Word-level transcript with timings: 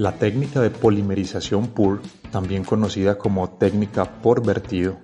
La 0.00 0.12
técnica 0.12 0.62
de 0.62 0.70
polimerización 0.70 1.66
PUR, 1.66 2.00
también 2.32 2.64
conocida 2.64 3.18
como 3.18 3.50
técnica 3.50 4.22
por 4.22 4.42
vertido, 4.42 4.96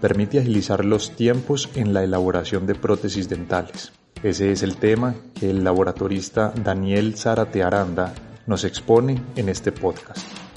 permite 0.00 0.40
agilizar 0.40 0.84
los 0.84 1.14
tiempos 1.14 1.68
en 1.76 1.94
la 1.94 2.02
elaboración 2.02 2.66
de 2.66 2.74
prótesis 2.74 3.28
dentales. 3.28 3.92
Ese 4.24 4.50
es 4.50 4.64
el 4.64 4.74
tema 4.74 5.14
que 5.38 5.50
el 5.50 5.62
laboratorista 5.62 6.52
Daniel 6.64 7.16
Zárate 7.16 7.62
Aranda 7.62 8.12
nos 8.48 8.64
expone 8.64 9.22
en 9.36 9.50
este 9.50 9.70
podcast. 9.70 10.49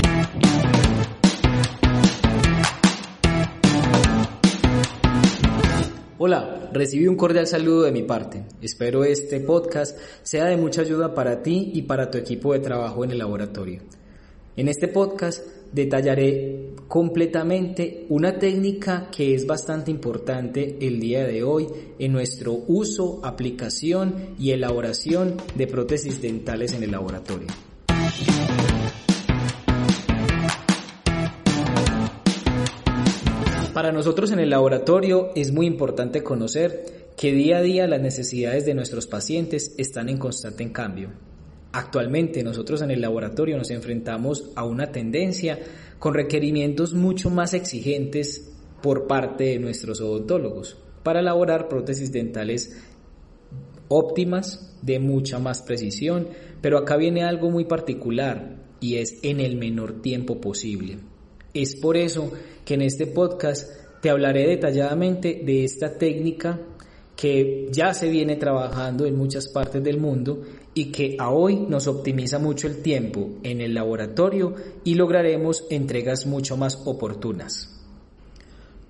Hola, 6.19 6.69
recibí 6.71 7.07
un 7.07 7.15
cordial 7.15 7.47
saludo 7.47 7.81
de 7.81 7.91
mi 7.91 8.03
parte. 8.03 8.43
Espero 8.61 9.03
este 9.03 9.39
podcast 9.39 9.97
sea 10.21 10.45
de 10.45 10.57
mucha 10.57 10.81
ayuda 10.81 11.15
para 11.15 11.41
ti 11.41 11.71
y 11.73 11.81
para 11.81 12.11
tu 12.11 12.19
equipo 12.19 12.53
de 12.53 12.59
trabajo 12.59 13.03
en 13.03 13.09
el 13.09 13.17
laboratorio. 13.17 13.81
En 14.55 14.67
este 14.67 14.87
podcast 14.87 15.43
detallaré 15.71 16.75
completamente 16.87 18.05
una 18.09 18.37
técnica 18.37 19.09
que 19.09 19.33
es 19.33 19.47
bastante 19.47 19.89
importante 19.89 20.77
el 20.81 20.99
día 20.99 21.25
de 21.25 21.41
hoy 21.41 21.67
en 21.97 22.11
nuestro 22.11 22.59
uso, 22.67 23.19
aplicación 23.23 24.35
y 24.37 24.51
elaboración 24.51 25.37
de 25.55 25.65
prótesis 25.65 26.21
dentales 26.21 26.73
en 26.73 26.83
el 26.83 26.91
laboratorio. 26.91 27.47
Para 33.73 33.91
nosotros 33.91 34.31
en 34.31 34.37
el 34.37 34.51
laboratorio 34.51 35.31
es 35.33 35.51
muy 35.51 35.65
importante 35.65 36.21
conocer 36.21 37.09
que 37.17 37.31
día 37.33 37.57
a 37.57 37.61
día 37.63 37.87
las 37.87 38.01
necesidades 38.01 38.67
de 38.67 38.75
nuestros 38.75 39.07
pacientes 39.07 39.73
están 39.79 40.09
en 40.09 40.19
constante 40.19 40.71
cambio. 40.71 41.09
Actualmente 41.71 42.43
nosotros 42.43 42.83
en 42.83 42.91
el 42.91 43.01
laboratorio 43.01 43.57
nos 43.57 43.71
enfrentamos 43.71 44.51
a 44.55 44.63
una 44.63 44.91
tendencia 44.91 45.57
con 45.97 46.13
requerimientos 46.13 46.93
mucho 46.93 47.31
más 47.31 47.55
exigentes 47.55 48.53
por 48.83 49.07
parte 49.07 49.45
de 49.45 49.59
nuestros 49.59 50.01
odontólogos 50.01 50.77
para 51.01 51.21
elaborar 51.21 51.67
prótesis 51.67 52.11
dentales 52.11 52.79
óptimas, 53.87 54.77
de 54.83 54.99
mucha 54.99 55.39
más 55.39 55.63
precisión, 55.63 56.27
pero 56.61 56.77
acá 56.77 56.95
viene 56.95 57.23
algo 57.23 57.49
muy 57.49 57.65
particular 57.65 58.55
y 58.79 58.97
es 58.97 59.17
en 59.23 59.39
el 59.39 59.55
menor 59.55 60.01
tiempo 60.03 60.39
posible. 60.39 60.99
Es 61.53 61.75
por 61.75 61.97
eso 61.97 62.31
que 62.65 62.73
en 62.73 62.81
este 62.81 63.05
podcast 63.05 63.69
te 64.01 64.09
hablaré 64.09 64.47
detalladamente 64.47 65.41
de 65.45 65.63
esta 65.63 65.97
técnica 65.97 66.59
que 67.15 67.69
ya 67.71 67.93
se 67.93 68.09
viene 68.09 68.37
trabajando 68.37 69.05
en 69.05 69.15
muchas 69.15 69.47
partes 69.47 69.83
del 69.83 69.99
mundo 69.99 70.41
y 70.73 70.91
que 70.91 71.15
a 71.19 71.29
hoy 71.29 71.55
nos 71.55 71.87
optimiza 71.87 72.39
mucho 72.39 72.67
el 72.67 72.81
tiempo 72.81 73.29
en 73.43 73.61
el 73.61 73.75
laboratorio 73.75 74.55
y 74.83 74.95
lograremos 74.95 75.65
entregas 75.69 76.25
mucho 76.25 76.57
más 76.57 76.81
oportunas. 76.85 77.69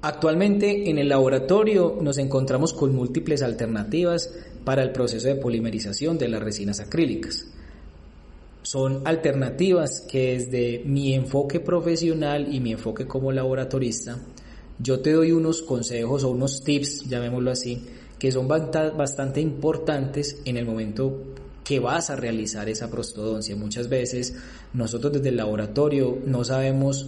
Actualmente 0.01 0.89
en 0.89 0.97
el 0.97 1.09
laboratorio 1.09 1.97
nos 2.01 2.17
encontramos 2.17 2.73
con 2.73 2.95
múltiples 2.95 3.41
alternativas 3.41 4.33
para 4.63 4.83
el 4.83 4.91
proceso 4.91 5.27
de 5.27 5.35
polimerización 5.35 6.17
de 6.17 6.29
las 6.29 6.41
resinas 6.41 6.79
acrílicas. 6.79 7.45
Son 8.63 9.01
alternativas 9.05 10.01
que 10.01 10.33
desde 10.33 10.83
mi 10.85 11.13
enfoque 11.13 11.59
profesional 11.59 12.53
y 12.53 12.59
mi 12.59 12.71
enfoque 12.71 13.05
como 13.05 13.31
laboratorista, 13.31 14.17
yo 14.79 15.01
te 15.01 15.11
doy 15.11 15.31
unos 15.31 15.61
consejos 15.61 16.23
o 16.23 16.29
unos 16.29 16.63
tips, 16.63 17.07
llamémoslo 17.07 17.51
así, 17.51 17.85
que 18.17 18.31
son 18.31 18.47
bastante 18.47 19.41
importantes 19.41 20.41
en 20.45 20.57
el 20.57 20.65
momento 20.65 21.35
que 21.63 21.79
vas 21.79 22.09
a 22.09 22.15
realizar 22.15 22.69
esa 22.69 22.89
prostodoncia. 22.89 23.55
Muchas 23.55 23.89
veces 23.89 24.35
nosotros 24.73 25.13
desde 25.13 25.29
el 25.29 25.37
laboratorio 25.37 26.17
no 26.25 26.43
sabemos 26.43 27.05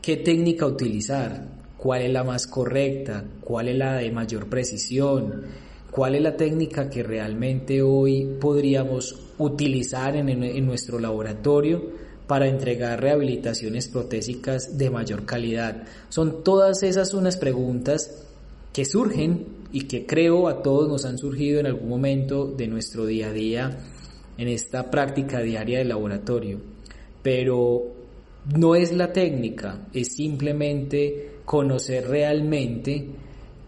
qué 0.00 0.16
técnica 0.16 0.66
utilizar, 0.66 1.48
cuál 1.76 2.02
es 2.02 2.12
la 2.12 2.24
más 2.24 2.46
correcta, 2.46 3.24
cuál 3.40 3.68
es 3.68 3.76
la 3.76 3.94
de 3.94 4.10
mayor 4.10 4.48
precisión, 4.48 5.44
cuál 5.90 6.14
es 6.14 6.22
la 6.22 6.36
técnica 6.36 6.88
que 6.88 7.02
realmente 7.02 7.82
hoy 7.82 8.36
podríamos 8.40 9.18
utilizar 9.38 10.16
en, 10.16 10.66
nuestro 10.66 10.98
laboratorio 10.98 11.82
para 12.26 12.46
entregar 12.46 13.00
rehabilitaciones 13.00 13.88
protésicas 13.88 14.78
de 14.78 14.90
mayor 14.90 15.24
calidad. 15.24 15.84
Son 16.08 16.44
todas 16.44 16.82
esas 16.82 17.12
unas 17.12 17.36
preguntas 17.36 18.24
que 18.72 18.84
surgen 18.84 19.46
y 19.72 19.82
que 19.82 20.06
creo 20.06 20.48
a 20.48 20.62
todos 20.62 20.88
nos 20.88 21.04
han 21.04 21.18
surgido 21.18 21.58
en 21.58 21.66
algún 21.66 21.88
momento 21.88 22.46
de 22.46 22.68
nuestro 22.68 23.06
día 23.06 23.28
a 23.28 23.32
día 23.32 23.78
en 24.38 24.48
esta 24.48 24.90
práctica 24.90 25.40
diaria 25.40 25.78
de 25.78 25.84
laboratorio. 25.84 26.60
Pero 27.22 27.82
no 28.56 28.74
es 28.74 28.92
la 28.92 29.12
técnica, 29.12 29.88
es 29.92 30.14
simplemente 30.14 31.40
conocer 31.44 32.08
realmente 32.08 33.08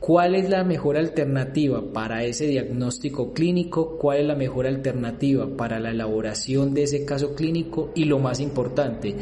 cuál 0.02 0.34
es 0.34 0.50
la 0.50 0.64
mejor 0.64 0.96
alternativa 0.96 1.80
para 1.92 2.24
ese 2.24 2.48
diagnóstico 2.48 3.32
clínico, 3.32 3.96
cuál 3.98 4.18
es 4.18 4.26
la 4.26 4.34
mejor 4.34 4.66
alternativa 4.66 5.46
para 5.56 5.78
la 5.78 5.90
elaboración 5.90 6.74
de 6.74 6.82
ese 6.82 7.04
caso 7.04 7.36
clínico 7.36 7.92
y 7.94 8.06
lo 8.06 8.18
más 8.18 8.40
importante, 8.40 9.14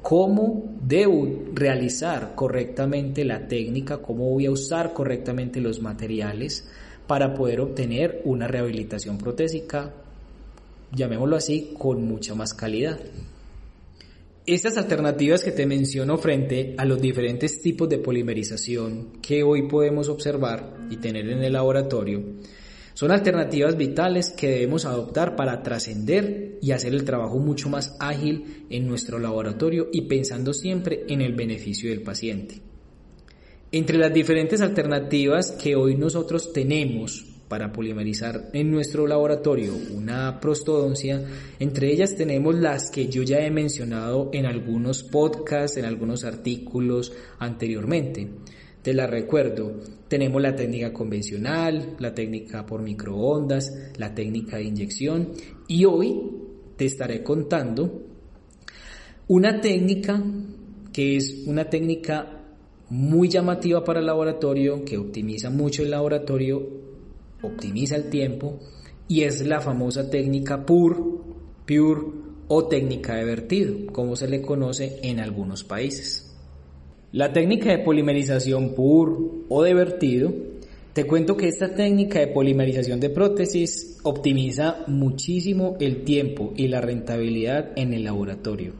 cómo 0.00 0.76
debo 0.80 1.26
realizar 1.52 2.36
correctamente 2.36 3.24
la 3.24 3.48
técnica, 3.48 3.98
cómo 3.98 4.30
voy 4.30 4.46
a 4.46 4.52
usar 4.52 4.92
correctamente 4.92 5.60
los 5.60 5.82
materiales 5.82 6.70
para 7.08 7.34
poder 7.34 7.60
obtener 7.60 8.22
una 8.24 8.46
rehabilitación 8.46 9.18
protésica, 9.18 9.92
llamémoslo 10.92 11.34
así, 11.34 11.74
con 11.76 12.04
mucha 12.06 12.36
más 12.36 12.54
calidad. 12.54 13.00
Estas 14.48 14.78
alternativas 14.78 15.44
que 15.44 15.52
te 15.52 15.66
menciono 15.66 16.16
frente 16.16 16.74
a 16.78 16.86
los 16.86 17.02
diferentes 17.02 17.60
tipos 17.60 17.86
de 17.86 17.98
polimerización 17.98 19.18
que 19.20 19.42
hoy 19.42 19.68
podemos 19.68 20.08
observar 20.08 20.74
y 20.88 20.96
tener 20.96 21.28
en 21.28 21.42
el 21.42 21.52
laboratorio, 21.52 22.22
son 22.94 23.10
alternativas 23.10 23.76
vitales 23.76 24.30
que 24.30 24.48
debemos 24.48 24.86
adoptar 24.86 25.36
para 25.36 25.62
trascender 25.62 26.58
y 26.62 26.70
hacer 26.70 26.94
el 26.94 27.04
trabajo 27.04 27.38
mucho 27.38 27.68
más 27.68 27.94
ágil 28.00 28.64
en 28.70 28.88
nuestro 28.88 29.18
laboratorio 29.18 29.90
y 29.92 30.08
pensando 30.08 30.54
siempre 30.54 31.04
en 31.10 31.20
el 31.20 31.34
beneficio 31.34 31.90
del 31.90 32.00
paciente. 32.00 32.62
Entre 33.70 33.98
las 33.98 34.14
diferentes 34.14 34.62
alternativas 34.62 35.50
que 35.50 35.76
hoy 35.76 35.94
nosotros 35.94 36.54
tenemos 36.54 37.27
para 37.48 37.72
polimerizar 37.72 38.50
en 38.52 38.70
nuestro 38.70 39.06
laboratorio 39.06 39.72
una 39.94 40.38
prostodoncia, 40.40 41.24
entre 41.58 41.90
ellas 41.90 42.14
tenemos 42.14 42.54
las 42.54 42.90
que 42.90 43.08
yo 43.08 43.22
ya 43.22 43.38
he 43.38 43.50
mencionado 43.50 44.30
en 44.32 44.46
algunos 44.46 45.02
podcasts, 45.02 45.78
en 45.78 45.84
algunos 45.84 46.24
artículos 46.24 47.12
anteriormente. 47.38 48.28
Te 48.82 48.94
la 48.94 49.06
recuerdo, 49.06 49.80
tenemos 50.08 50.40
la 50.40 50.54
técnica 50.54 50.92
convencional, 50.92 51.96
la 51.98 52.14
técnica 52.14 52.64
por 52.64 52.82
microondas, 52.82 53.72
la 53.96 54.14
técnica 54.14 54.56
de 54.56 54.64
inyección. 54.64 55.32
Y 55.66 55.84
hoy 55.84 56.20
te 56.76 56.86
estaré 56.86 57.22
contando 57.22 58.04
una 59.26 59.60
técnica 59.60 60.22
que 60.92 61.16
es 61.16 61.44
una 61.46 61.68
técnica 61.68 62.38
muy 62.90 63.28
llamativa 63.28 63.84
para 63.84 64.00
el 64.00 64.06
laboratorio, 64.06 64.84
que 64.84 64.96
optimiza 64.96 65.50
mucho 65.50 65.82
el 65.82 65.90
laboratorio, 65.90 66.87
optimiza 67.42 67.96
el 67.96 68.10
tiempo 68.10 68.58
y 69.08 69.22
es 69.22 69.46
la 69.46 69.60
famosa 69.60 70.10
técnica 70.10 70.64
PUR, 70.64 71.24
PURE 71.66 72.00
o 72.48 72.66
técnica 72.66 73.14
de 73.16 73.24
vertido, 73.24 73.92
como 73.92 74.16
se 74.16 74.28
le 74.28 74.42
conoce 74.42 74.98
en 75.02 75.20
algunos 75.20 75.64
países. 75.64 76.34
La 77.12 77.32
técnica 77.32 77.70
de 77.70 77.78
polimerización 77.78 78.74
PUR 78.74 79.44
o 79.48 79.62
de 79.62 79.74
vertido, 79.74 80.32
te 80.92 81.06
cuento 81.06 81.36
que 81.36 81.48
esta 81.48 81.74
técnica 81.74 82.18
de 82.18 82.28
polimerización 82.28 83.00
de 83.00 83.10
prótesis 83.10 83.98
optimiza 84.02 84.84
muchísimo 84.88 85.76
el 85.80 86.04
tiempo 86.04 86.52
y 86.56 86.68
la 86.68 86.80
rentabilidad 86.80 87.70
en 87.76 87.94
el 87.94 88.04
laboratorio. 88.04 88.72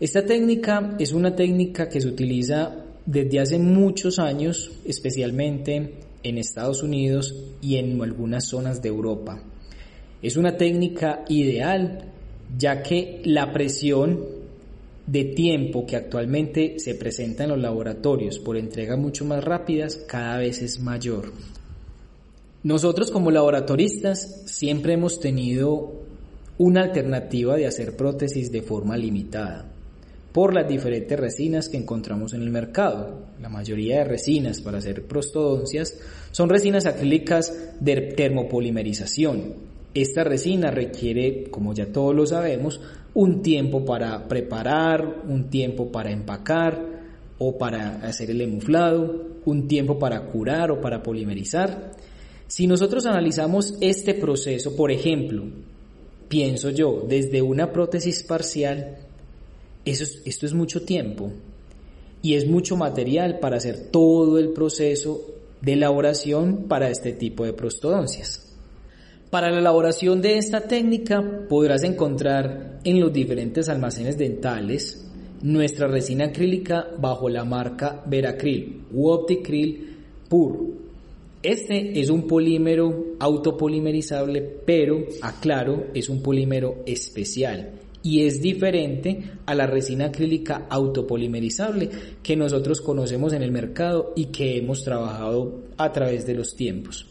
Esta 0.00 0.26
técnica 0.26 0.96
es 0.98 1.12
una 1.12 1.36
técnica 1.36 1.88
que 1.88 2.00
se 2.00 2.08
utiliza 2.08 2.84
desde 3.06 3.40
hace 3.40 3.58
muchos 3.58 4.18
años, 4.18 4.72
especialmente 4.84 5.94
en 6.24 6.38
Estados 6.38 6.82
Unidos 6.82 7.34
y 7.60 7.76
en 7.76 8.02
algunas 8.02 8.48
zonas 8.48 8.82
de 8.82 8.88
Europa. 8.88 9.40
Es 10.22 10.36
una 10.36 10.56
técnica 10.56 11.24
ideal 11.28 12.12
ya 12.58 12.82
que 12.82 13.22
la 13.24 13.52
presión 13.52 14.20
de 15.06 15.24
tiempo 15.24 15.86
que 15.86 15.96
actualmente 15.96 16.78
se 16.78 16.94
presenta 16.94 17.44
en 17.44 17.50
los 17.50 17.60
laboratorios 17.60 18.38
por 18.38 18.56
entregas 18.56 18.98
mucho 18.98 19.24
más 19.24 19.44
rápidas 19.44 19.96
cada 20.08 20.38
vez 20.38 20.62
es 20.62 20.80
mayor. 20.80 21.32
Nosotros 22.62 23.10
como 23.10 23.30
laboratoristas 23.30 24.44
siempre 24.46 24.94
hemos 24.94 25.20
tenido 25.20 25.92
una 26.56 26.82
alternativa 26.82 27.56
de 27.56 27.66
hacer 27.66 27.96
prótesis 27.96 28.50
de 28.50 28.62
forma 28.62 28.96
limitada 28.96 29.73
por 30.34 30.52
las 30.52 30.66
diferentes 30.66 31.16
resinas 31.16 31.68
que 31.68 31.76
encontramos 31.76 32.34
en 32.34 32.42
el 32.42 32.50
mercado. 32.50 33.20
La 33.40 33.48
mayoría 33.48 33.98
de 33.98 34.04
resinas 34.04 34.60
para 34.60 34.78
hacer 34.78 35.06
prostodoncias 35.06 35.96
son 36.32 36.48
resinas 36.48 36.86
acrílicas 36.86 37.76
de 37.78 37.94
termopolimerización 38.16 39.54
Esta 39.94 40.24
resina 40.24 40.72
requiere, 40.72 41.44
como 41.52 41.72
ya 41.72 41.92
todos 41.92 42.16
lo 42.16 42.26
sabemos, 42.26 42.80
un 43.14 43.42
tiempo 43.42 43.84
para 43.84 44.26
preparar, 44.26 45.22
un 45.28 45.50
tiempo 45.50 45.92
para 45.92 46.10
empacar 46.10 46.84
o 47.38 47.56
para 47.56 48.04
hacer 48.04 48.32
el 48.32 48.40
emuflado, 48.40 49.36
un 49.44 49.68
tiempo 49.68 50.00
para 50.00 50.26
curar 50.26 50.72
o 50.72 50.80
para 50.80 51.00
polimerizar. 51.00 51.92
Si 52.48 52.66
nosotros 52.66 53.06
analizamos 53.06 53.78
este 53.80 54.14
proceso, 54.14 54.74
por 54.74 54.90
ejemplo, 54.90 55.44
pienso 56.26 56.70
yo, 56.70 57.06
desde 57.08 57.40
una 57.40 57.70
prótesis 57.70 58.24
parcial, 58.24 59.03
esto 59.84 60.46
es 60.46 60.54
mucho 60.54 60.82
tiempo 60.82 61.30
y 62.22 62.34
es 62.34 62.48
mucho 62.48 62.76
material 62.76 63.38
para 63.38 63.58
hacer 63.58 63.90
todo 63.90 64.38
el 64.38 64.50
proceso 64.50 65.20
de 65.60 65.74
elaboración 65.74 66.64
para 66.68 66.88
este 66.88 67.12
tipo 67.12 67.44
de 67.44 67.52
prostodoncias. 67.52 68.56
Para 69.30 69.50
la 69.50 69.58
elaboración 69.58 70.22
de 70.22 70.38
esta 70.38 70.62
técnica 70.62 71.22
podrás 71.48 71.82
encontrar 71.82 72.80
en 72.84 73.00
los 73.00 73.12
diferentes 73.12 73.68
almacenes 73.68 74.16
dentales 74.16 75.06
nuestra 75.42 75.86
resina 75.86 76.26
acrílica 76.26 76.86
bajo 76.98 77.28
la 77.28 77.44
marca 77.44 78.02
Veracril 78.06 78.84
u 78.92 79.08
Opticril 79.08 79.96
Pur. 80.28 80.84
Este 81.42 82.00
es 82.00 82.08
un 82.08 82.26
polímero 82.26 83.16
autopolimerizable, 83.18 84.40
pero 84.64 85.04
aclaro, 85.20 85.88
es 85.92 86.08
un 86.08 86.22
polímero 86.22 86.76
especial 86.86 87.83
y 88.04 88.26
es 88.26 88.42
diferente 88.42 89.30
a 89.46 89.54
la 89.54 89.66
resina 89.66 90.06
acrílica 90.06 90.66
autopolimerizable 90.68 91.88
que 92.22 92.36
nosotros 92.36 92.82
conocemos 92.82 93.32
en 93.32 93.42
el 93.42 93.50
mercado 93.50 94.12
y 94.14 94.26
que 94.26 94.58
hemos 94.58 94.84
trabajado 94.84 95.62
a 95.78 95.90
través 95.90 96.26
de 96.26 96.34
los 96.34 96.54
tiempos. 96.54 97.06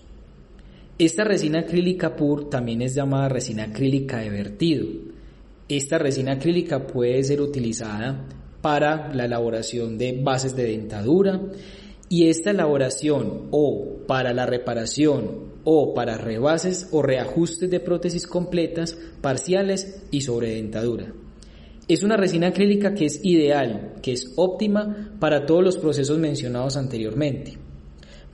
Esta 0.99 1.23
resina 1.23 1.61
acrílica 1.61 2.15
PUR 2.15 2.47
también 2.47 2.83
es 2.83 2.93
llamada 2.93 3.27
resina 3.27 3.63
acrílica 3.63 4.19
de 4.19 4.29
vertido. 4.29 4.87
Esta 5.67 5.97
resina 5.97 6.33
acrílica 6.33 6.85
puede 6.85 7.23
ser 7.23 7.41
utilizada 7.41 8.27
para 8.61 9.11
la 9.15 9.25
elaboración 9.25 9.97
de 9.97 10.21
bases 10.21 10.55
de 10.55 10.65
dentadura 10.65 11.41
y 12.09 12.29
esta 12.29 12.51
elaboración 12.51 13.47
o 13.51 13.97
para 14.07 14.33
la 14.33 14.45
reparación 14.45 15.53
o 15.63 15.93
para 15.93 16.17
rebases 16.17 16.87
o 16.91 17.01
reajustes 17.01 17.69
de 17.69 17.79
prótesis 17.79 18.27
completas, 18.27 18.97
parciales 19.21 20.03
y 20.11 20.21
sobre 20.21 20.55
dentadura. 20.55 21.13
Es 21.87 22.03
una 22.03 22.17
resina 22.17 22.47
acrílica 22.47 22.93
que 22.93 23.05
es 23.05 23.19
ideal, 23.23 23.95
que 24.01 24.13
es 24.13 24.33
óptima 24.35 25.15
para 25.19 25.45
todos 25.45 25.63
los 25.63 25.77
procesos 25.77 26.17
mencionados 26.17 26.77
anteriormente. 26.77 27.57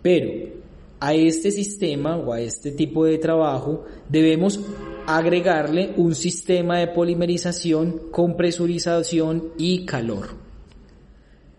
Pero 0.01 0.59
a 0.99 1.13
este 1.13 1.51
sistema 1.51 2.17
o 2.17 2.33
a 2.33 2.41
este 2.41 2.71
tipo 2.71 3.05
de 3.05 3.17
trabajo 3.17 3.85
debemos 4.07 4.59
agregarle 5.07 5.93
un 5.97 6.13
sistema 6.13 6.79
de 6.79 6.87
polimerización 6.87 8.11
con 8.11 8.35
presurización 8.35 9.53
y 9.57 9.85
calor. 9.85 10.48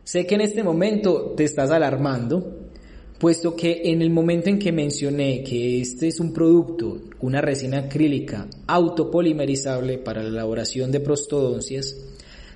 Sé 0.04 0.26
que 0.26 0.34
en 0.34 0.40
este 0.40 0.62
momento 0.62 1.34
te 1.36 1.44
estás 1.44 1.70
alarmando, 1.70 2.70
puesto 3.18 3.54
que 3.54 3.82
en 3.84 4.02
el 4.02 4.10
momento 4.10 4.48
en 4.48 4.58
que 4.58 4.72
mencioné 4.72 5.42
que 5.42 5.80
este 5.80 6.08
es 6.08 6.20
un 6.20 6.32
producto, 6.32 7.02
una 7.20 7.40
resina 7.40 7.80
acrílica 7.80 8.48
autopolimerizable 8.66 9.98
para 9.98 10.22
la 10.22 10.30
elaboración 10.30 10.90
de 10.90 11.00
prostodoncias, 11.00 11.96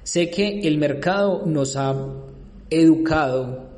sé 0.03 0.31
que 0.31 0.61
el 0.61 0.79
mercado 0.79 1.45
nos 1.47 1.77
ha 1.77 1.95
educado 2.71 3.69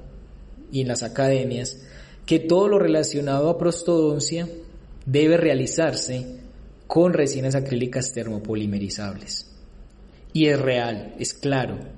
y 0.70 0.80
en 0.80 0.88
las 0.88 1.02
academias 1.02 1.82
que 2.24 2.38
todo 2.40 2.68
lo 2.68 2.78
relacionado 2.78 3.48
a 3.50 3.58
prostodoncia 3.58 4.48
debe 5.06 5.36
realizarse 5.36 6.40
con 6.86 7.12
resinas 7.12 7.54
acrílicas 7.54 8.12
termopolimerizables. 8.12 9.50
Y 10.32 10.46
es 10.46 10.60
real, 10.60 11.14
es 11.18 11.34
claro. 11.34 11.95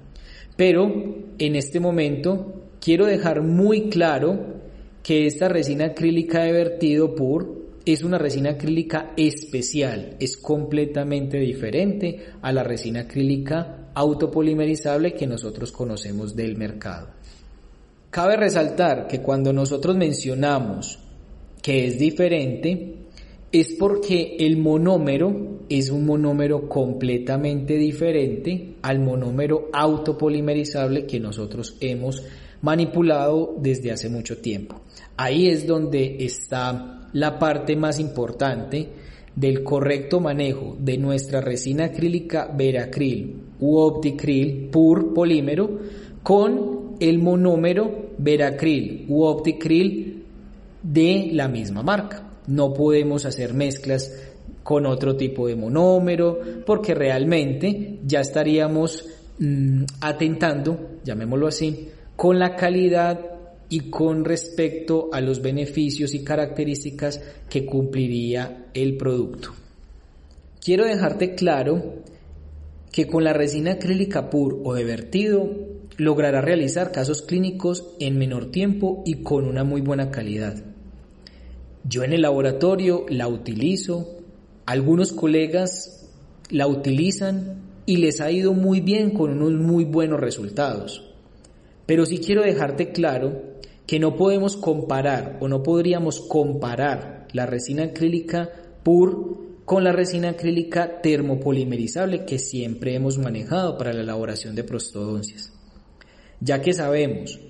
Pero 0.58 0.93
en 1.38 1.55
este 1.55 1.78
momento 1.78 2.64
quiero 2.81 3.06
dejar 3.06 3.43
muy 3.43 3.88
claro 3.90 4.56
que 5.05 5.25
esta 5.25 5.49
resina 5.49 5.84
acrílica 5.84 6.43
de 6.43 6.50
vertido 6.50 7.14
PUR 7.14 7.69
es 7.87 8.02
una 8.02 8.19
resina 8.19 8.50
acrílica 8.50 9.12
especial, 9.16 10.16
es 10.19 10.37
completamente 10.37 11.38
diferente 11.38 12.31
a 12.43 12.52
la 12.52 12.64
resina 12.64 13.02
acrílica 13.02 13.93
autopolimerizable 13.94 15.14
que 15.14 15.28
nosotros 15.28 15.70
conocemos 15.70 16.34
del 16.34 16.56
mercado. 16.56 17.11
Cabe 18.11 18.37
resaltar 18.37 19.06
que 19.06 19.20
cuando 19.22 19.52
nosotros 19.52 19.96
mencionamos 19.96 20.99
que 21.62 21.87
es 21.87 22.00
diferente, 22.00 22.96
es 23.52 23.75
porque 23.75 24.38
el 24.40 24.56
monómero 24.56 25.57
es 25.68 25.90
un 25.90 26.06
monómero 26.06 26.68
completamente 26.68 27.74
diferente 27.74 28.74
al 28.82 29.00
monómero 29.00 29.68
autopolimerizable 29.72 31.06
que 31.06 31.20
nosotros 31.20 31.76
hemos 31.80 32.24
manipulado 32.62 33.54
desde 33.58 33.92
hace 33.92 34.08
mucho 34.08 34.38
tiempo. 34.38 34.80
Ahí 35.16 35.48
es 35.48 35.66
donde 35.66 36.16
está 36.20 37.08
la 37.12 37.38
parte 37.38 37.76
más 37.76 38.00
importante 38.00 38.88
del 39.34 39.62
correcto 39.62 40.20
manejo 40.20 40.76
de 40.80 40.98
nuestra 40.98 41.40
resina 41.40 41.86
acrílica 41.86 42.50
Veracril 42.52 43.36
u 43.60 43.76
Opticril 43.76 44.68
Pur 44.70 45.14
polímero 45.14 45.78
con 46.22 46.96
el 46.98 47.18
monómero 47.20 48.10
Veracril 48.18 49.06
u 49.08 49.22
Opticril 49.22 50.24
de 50.82 51.30
la 51.32 51.48
misma 51.48 51.82
marca. 51.82 52.24
No 52.48 52.72
podemos 52.72 53.26
hacer 53.26 53.54
mezclas 53.54 54.27
con 54.68 54.84
otro 54.84 55.16
tipo 55.16 55.48
de 55.48 55.56
monómero 55.56 56.38
porque 56.66 56.94
realmente 56.94 58.00
ya 58.04 58.20
estaríamos 58.20 59.02
mm, 59.38 59.84
atentando, 60.02 60.98
llamémoslo 61.02 61.46
así, 61.46 61.88
con 62.14 62.38
la 62.38 62.54
calidad 62.54 63.18
y 63.70 63.88
con 63.88 64.26
respecto 64.26 65.08
a 65.10 65.22
los 65.22 65.40
beneficios 65.40 66.12
y 66.12 66.22
características 66.22 67.18
que 67.48 67.64
cumpliría 67.64 68.66
el 68.74 68.98
producto. 68.98 69.54
Quiero 70.62 70.84
dejarte 70.84 71.34
claro 71.34 72.02
que 72.92 73.06
con 73.06 73.24
la 73.24 73.32
resina 73.32 73.72
acrílica 73.72 74.28
pur 74.28 74.60
o 74.64 74.74
de 74.74 74.84
vertido 74.84 75.48
logrará 75.96 76.42
realizar 76.42 76.92
casos 76.92 77.22
clínicos 77.22 77.86
en 78.00 78.18
menor 78.18 78.50
tiempo 78.50 79.02
y 79.06 79.22
con 79.22 79.46
una 79.46 79.64
muy 79.64 79.80
buena 79.80 80.10
calidad. 80.10 80.62
Yo 81.84 82.04
en 82.04 82.12
el 82.12 82.20
laboratorio 82.20 83.06
la 83.08 83.28
utilizo, 83.28 84.18
algunos 84.68 85.12
colegas 85.12 86.10
la 86.50 86.66
utilizan 86.66 87.62
y 87.87 87.96
les 87.96 88.20
ha 88.20 88.30
ido 88.30 88.52
muy 88.52 88.82
bien 88.82 89.12
con 89.12 89.30
unos 89.30 89.58
muy 89.58 89.87
buenos 89.87 90.20
resultados. 90.20 91.10
Pero 91.87 92.04
sí 92.04 92.18
quiero 92.18 92.42
dejarte 92.42 92.92
claro 92.92 93.42
que 93.87 93.98
no 93.98 94.14
podemos 94.14 94.58
comparar 94.58 95.38
o 95.40 95.48
no 95.48 95.62
podríamos 95.62 96.20
comparar 96.20 97.28
la 97.32 97.46
resina 97.46 97.84
acrílica 97.84 98.50
PUR 98.82 99.62
con 99.64 99.84
la 99.84 99.92
resina 99.92 100.28
acrílica 100.28 101.00
termopolimerizable 101.00 102.26
que 102.26 102.38
siempre 102.38 102.94
hemos 102.94 103.16
manejado 103.16 103.78
para 103.78 103.94
la 103.94 104.02
elaboración 104.02 104.54
de 104.54 104.64
prostodoncias 104.64 105.50
ya 106.40 106.60
que 106.60 106.72
sabemos 106.72 107.40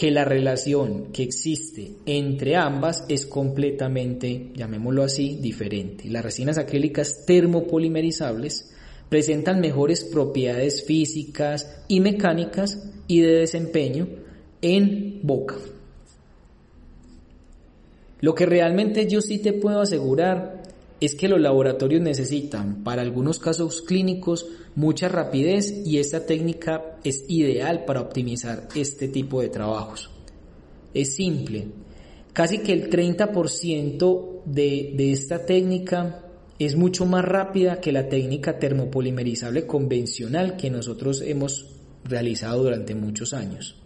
que 0.00 0.10
la 0.10 0.24
relación 0.24 1.12
que 1.12 1.22
existe 1.22 1.96
entre 2.06 2.56
ambas 2.56 3.04
es 3.10 3.26
completamente, 3.26 4.50
llamémoslo 4.54 5.02
así, 5.02 5.36
diferente. 5.42 6.08
Las 6.08 6.24
resinas 6.24 6.56
acrílicas 6.56 7.26
termopolimerizables 7.26 8.74
presentan 9.10 9.60
mejores 9.60 10.02
propiedades 10.04 10.86
físicas 10.86 11.82
y 11.86 12.00
mecánicas 12.00 12.82
y 13.08 13.20
de 13.20 13.40
desempeño 13.40 14.08
en 14.62 15.20
boca. 15.22 15.56
Lo 18.22 18.34
que 18.34 18.46
realmente 18.46 19.06
yo 19.06 19.20
sí 19.20 19.36
te 19.36 19.52
puedo 19.52 19.82
asegurar 19.82 20.62
es 21.00 21.14
que 21.14 21.28
los 21.28 21.40
laboratorios 21.40 22.02
necesitan, 22.02 22.84
para 22.84 23.02
algunos 23.02 23.38
casos 23.38 23.82
clínicos, 23.82 24.46
mucha 24.74 25.08
rapidez 25.08 25.82
y 25.84 25.98
esta 25.98 26.26
técnica 26.26 26.98
es 27.04 27.24
ideal 27.28 27.84
para 27.86 28.02
optimizar 28.02 28.68
este 28.74 29.08
tipo 29.08 29.40
de 29.40 29.48
trabajos. 29.48 30.10
Es 30.92 31.14
simple. 31.14 31.68
Casi 32.32 32.58
que 32.58 32.72
el 32.72 32.90
30% 32.90 34.42
de, 34.44 34.92
de 34.94 35.12
esta 35.12 35.46
técnica 35.46 36.26
es 36.58 36.76
mucho 36.76 37.06
más 37.06 37.24
rápida 37.24 37.80
que 37.80 37.92
la 37.92 38.08
técnica 38.08 38.58
termopolimerizable 38.58 39.66
convencional 39.66 40.56
que 40.56 40.70
nosotros 40.70 41.22
hemos 41.22 41.66
realizado 42.04 42.64
durante 42.64 42.94
muchos 42.94 43.32
años. 43.32 43.76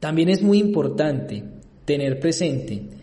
También 0.00 0.30
es 0.30 0.42
muy 0.42 0.58
importante 0.58 1.44
tener 1.84 2.18
presente 2.18 3.01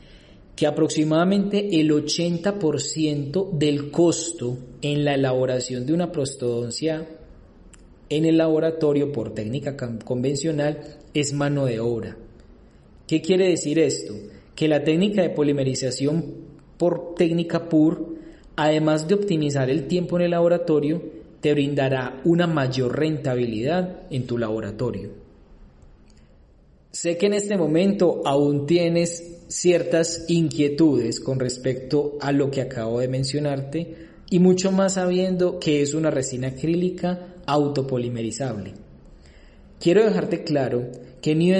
que 0.59 0.67
aproximadamente 0.67 1.79
el 1.79 1.89
80% 1.89 3.51
del 3.57 3.91
costo 3.91 4.57
en 4.81 5.05
la 5.05 5.15
elaboración 5.15 5.85
de 5.85 5.93
una 5.93 6.11
prostodoncia 6.11 7.07
en 8.09 8.25
el 8.25 8.37
laboratorio 8.37 9.09
por 9.13 9.33
técnica 9.33 9.77
convencional 10.03 10.97
es 11.13 11.31
mano 11.31 11.63
de 11.63 11.79
obra. 11.79 12.17
¿Qué 13.07 13.21
quiere 13.21 13.47
decir 13.47 13.79
esto? 13.79 14.13
Que 14.53 14.67
la 14.67 14.83
técnica 14.83 15.21
de 15.21 15.29
polimerización 15.29 16.25
por 16.77 17.15
técnica 17.15 17.69
PUR, 17.69 18.17
además 18.57 19.07
de 19.07 19.15
optimizar 19.15 19.69
el 19.69 19.87
tiempo 19.87 20.17
en 20.17 20.23
el 20.23 20.31
laboratorio, 20.31 21.01
te 21.39 21.53
brindará 21.53 22.19
una 22.25 22.47
mayor 22.47 22.99
rentabilidad 22.99 24.01
en 24.11 24.27
tu 24.27 24.37
laboratorio. 24.37 25.28
Sé 27.01 27.15
que 27.17 27.27
en 27.27 27.33
este 27.33 27.55
momento 27.55 28.23
aún 28.25 28.65
tienes 28.65 29.23
ciertas 29.47 30.25
inquietudes 30.27 31.21
con 31.21 31.39
respecto 31.39 32.17
a 32.19 32.33
lo 32.33 32.51
que 32.51 32.59
acabo 32.59 32.99
de 32.99 33.07
mencionarte 33.07 33.95
y 34.29 34.39
mucho 34.39 34.73
más 34.73 34.95
sabiendo 34.95 35.59
que 35.61 35.81
es 35.81 35.93
una 35.93 36.11
resina 36.11 36.49
acrílica 36.49 37.35
autopolimerizable. 37.45 38.73
Quiero 39.79 40.03
dejarte 40.03 40.43
claro 40.43 40.89
que 41.21 41.35
New 41.35 41.57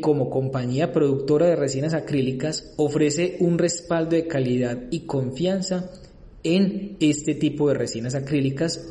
como 0.00 0.28
compañía 0.28 0.92
productora 0.92 1.46
de 1.46 1.54
resinas 1.54 1.94
acrílicas 1.94 2.74
ofrece 2.76 3.36
un 3.38 3.58
respaldo 3.58 4.16
de 4.16 4.26
calidad 4.26 4.76
y 4.90 5.02
confianza 5.02 5.88
en 6.42 6.96
este 6.98 7.36
tipo 7.36 7.68
de 7.68 7.74
resinas 7.74 8.16
acrílicas 8.16 8.84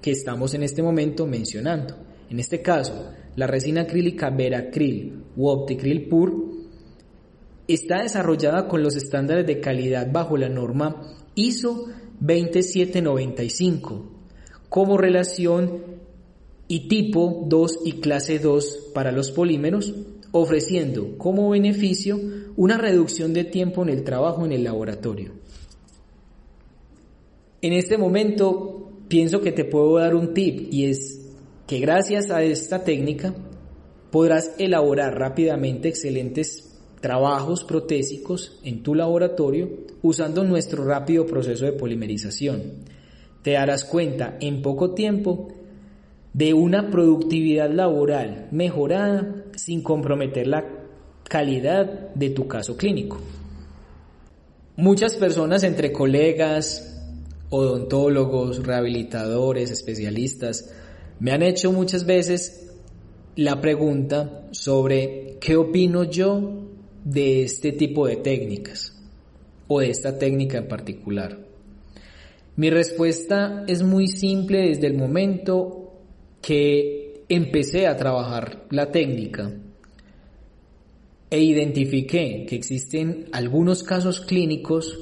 que 0.00 0.12
estamos 0.12 0.54
en 0.54 0.62
este 0.62 0.82
momento 0.82 1.26
mencionando. 1.26 1.94
En 2.30 2.40
este 2.40 2.62
caso, 2.62 3.10
la 3.38 3.46
resina 3.46 3.82
acrílica 3.82 4.30
Veracril 4.30 5.22
u 5.36 5.46
Opticril 5.46 6.08
Pur 6.08 6.56
está 7.68 8.02
desarrollada 8.02 8.66
con 8.66 8.82
los 8.82 8.96
estándares 8.96 9.46
de 9.46 9.60
calidad 9.60 10.10
bajo 10.10 10.36
la 10.36 10.48
norma 10.48 11.14
ISO 11.36 11.86
27795 12.18 14.06
como 14.68 14.98
relación 14.98 15.84
y 16.66 16.88
tipo 16.88 17.44
2 17.46 17.78
y 17.84 18.00
clase 18.00 18.40
2 18.40 18.90
para 18.92 19.12
los 19.12 19.30
polímeros, 19.30 19.94
ofreciendo 20.32 21.16
como 21.16 21.50
beneficio 21.50 22.18
una 22.56 22.76
reducción 22.76 23.32
de 23.34 23.44
tiempo 23.44 23.84
en 23.84 23.90
el 23.90 24.02
trabajo 24.02 24.44
en 24.46 24.50
el 24.50 24.64
laboratorio. 24.64 25.30
En 27.62 27.72
este 27.72 27.98
momento 27.98 28.90
pienso 29.06 29.40
que 29.40 29.52
te 29.52 29.64
puedo 29.64 29.96
dar 29.96 30.16
un 30.16 30.34
tip 30.34 30.72
y 30.72 30.86
es 30.86 31.27
que 31.68 31.80
gracias 31.80 32.30
a 32.30 32.42
esta 32.42 32.82
técnica 32.82 33.34
podrás 34.10 34.54
elaborar 34.58 35.18
rápidamente 35.18 35.90
excelentes 35.90 36.80
trabajos 37.02 37.62
protésicos 37.62 38.58
en 38.64 38.82
tu 38.82 38.94
laboratorio 38.94 39.68
usando 40.00 40.44
nuestro 40.44 40.86
rápido 40.86 41.26
proceso 41.26 41.66
de 41.66 41.72
polimerización. 41.72 42.72
Te 43.42 43.52
darás 43.52 43.84
cuenta 43.84 44.38
en 44.40 44.62
poco 44.62 44.94
tiempo 44.94 45.48
de 46.32 46.54
una 46.54 46.90
productividad 46.90 47.70
laboral 47.70 48.48
mejorada 48.50 49.44
sin 49.54 49.82
comprometer 49.82 50.46
la 50.46 50.64
calidad 51.28 52.14
de 52.14 52.30
tu 52.30 52.48
caso 52.48 52.78
clínico. 52.78 53.18
Muchas 54.76 55.16
personas 55.16 55.64
entre 55.64 55.92
colegas, 55.92 56.98
odontólogos, 57.50 58.64
rehabilitadores, 58.64 59.70
especialistas, 59.70 60.72
me 61.20 61.32
han 61.32 61.42
hecho 61.42 61.72
muchas 61.72 62.06
veces 62.06 62.72
la 63.36 63.60
pregunta 63.60 64.48
sobre 64.52 65.36
qué 65.40 65.56
opino 65.56 66.04
yo 66.04 66.66
de 67.04 67.42
este 67.42 67.72
tipo 67.72 68.06
de 68.06 68.16
técnicas 68.16 68.96
o 69.68 69.80
de 69.80 69.90
esta 69.90 70.18
técnica 70.18 70.58
en 70.58 70.68
particular. 70.68 71.38
Mi 72.56 72.70
respuesta 72.70 73.64
es 73.68 73.82
muy 73.82 74.08
simple 74.08 74.68
desde 74.68 74.88
el 74.88 74.94
momento 74.94 75.92
que 76.42 77.22
empecé 77.28 77.86
a 77.86 77.96
trabajar 77.96 78.66
la 78.70 78.90
técnica 78.90 79.52
e 81.30 81.42
identifiqué 81.42 82.46
que 82.48 82.56
existen 82.56 83.26
algunos 83.32 83.82
casos 83.82 84.20
clínicos 84.20 84.98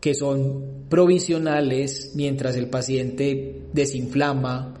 que 0.00 0.14
son 0.14 0.84
provisionales 0.88 2.12
mientras 2.14 2.56
el 2.56 2.68
paciente 2.68 3.62
desinflama 3.72 4.77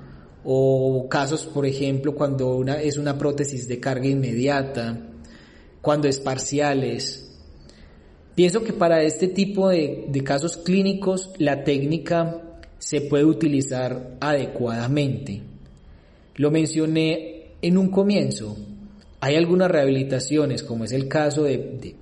o 0.50 1.06
casos, 1.10 1.44
por 1.44 1.66
ejemplo, 1.66 2.14
cuando 2.14 2.56
una, 2.56 2.80
es 2.80 2.96
una 2.96 3.18
prótesis 3.18 3.68
de 3.68 3.78
carga 3.80 4.06
inmediata, 4.06 4.98
cuando 5.82 6.08
es 6.08 6.20
parciales. 6.20 7.38
Pienso 8.34 8.64
que 8.64 8.72
para 8.72 9.02
este 9.02 9.28
tipo 9.28 9.68
de, 9.68 10.06
de 10.08 10.24
casos 10.24 10.56
clínicos 10.56 11.32
la 11.36 11.64
técnica 11.64 12.40
se 12.78 13.02
puede 13.02 13.26
utilizar 13.26 14.16
adecuadamente. 14.20 15.42
Lo 16.36 16.50
mencioné 16.50 17.48
en 17.60 17.76
un 17.76 17.90
comienzo. 17.90 18.56
Hay 19.20 19.36
algunas 19.36 19.70
rehabilitaciones, 19.70 20.62
como 20.62 20.84
es 20.84 20.92
el 20.92 21.08
caso 21.08 21.42
de, 21.42 21.58
de 21.58 21.94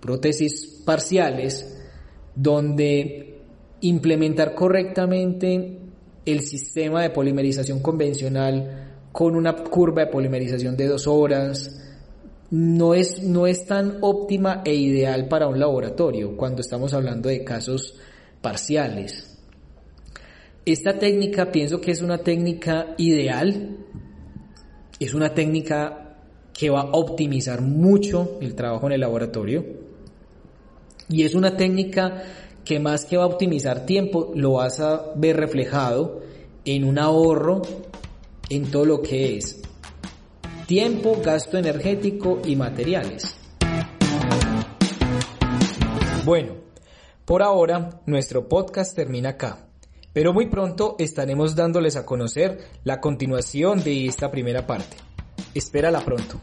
prótesis 0.00 0.82
parciales, 0.84 1.82
donde 2.34 3.38
implementar 3.80 4.54
correctamente 4.54 5.85
el 6.26 6.40
sistema 6.40 7.02
de 7.02 7.10
polimerización 7.10 7.80
convencional 7.80 9.08
con 9.12 9.36
una 9.36 9.54
curva 9.56 10.04
de 10.04 10.10
polimerización 10.10 10.76
de 10.76 10.88
dos 10.88 11.06
horas 11.06 11.80
no 12.50 12.94
es, 12.94 13.22
no 13.22 13.46
es 13.46 13.64
tan 13.64 13.98
óptima 14.02 14.62
e 14.64 14.74
ideal 14.74 15.28
para 15.28 15.48
un 15.48 15.58
laboratorio 15.58 16.36
cuando 16.36 16.60
estamos 16.60 16.92
hablando 16.92 17.28
de 17.28 17.44
casos 17.44 17.96
parciales. 18.42 19.38
Esta 20.64 20.98
técnica 20.98 21.50
pienso 21.52 21.80
que 21.80 21.92
es 21.92 22.02
una 22.02 22.18
técnica 22.18 22.94
ideal, 22.98 23.76
es 24.98 25.14
una 25.14 25.32
técnica 25.32 26.18
que 26.52 26.70
va 26.70 26.80
a 26.80 26.90
optimizar 26.90 27.62
mucho 27.62 28.38
el 28.40 28.54
trabajo 28.54 28.86
en 28.86 28.94
el 28.94 29.00
laboratorio 29.00 29.64
y 31.08 31.22
es 31.22 31.34
una 31.34 31.56
técnica 31.56 32.22
que 32.66 32.80
más 32.80 33.04
que 33.04 33.16
va 33.16 33.22
a 33.22 33.26
optimizar 33.26 33.86
tiempo, 33.86 34.32
lo 34.34 34.54
vas 34.54 34.80
a 34.80 35.12
ver 35.14 35.36
reflejado 35.36 36.20
en 36.64 36.84
un 36.84 36.98
ahorro 36.98 37.62
en 38.50 38.70
todo 38.70 38.84
lo 38.84 39.00
que 39.00 39.38
es 39.38 39.62
tiempo, 40.66 41.16
gasto 41.24 41.58
energético 41.58 42.42
y 42.44 42.56
materiales. 42.56 43.36
Bueno, 46.24 46.54
por 47.24 47.42
ahora 47.44 48.00
nuestro 48.04 48.48
podcast 48.48 48.96
termina 48.96 49.30
acá, 49.30 49.68
pero 50.12 50.32
muy 50.32 50.48
pronto 50.48 50.96
estaremos 50.98 51.54
dándoles 51.54 51.94
a 51.94 52.04
conocer 52.04 52.58
la 52.82 53.00
continuación 53.00 53.84
de 53.84 54.06
esta 54.06 54.28
primera 54.32 54.66
parte. 54.66 54.96
Espérala 55.54 56.00
pronto. 56.00 56.40